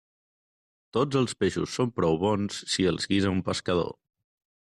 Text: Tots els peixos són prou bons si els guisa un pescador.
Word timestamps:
Tots 0.97 1.19
els 1.19 1.35
peixos 1.43 1.75
són 1.81 1.91
prou 1.99 2.17
bons 2.25 2.59
si 2.77 2.89
els 2.93 3.07
guisa 3.13 3.35
un 3.37 3.45
pescador. 3.51 3.93